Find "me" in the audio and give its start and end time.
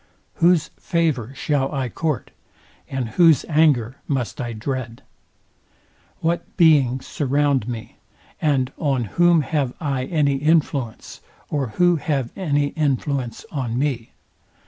7.67-7.97, 13.77-14.13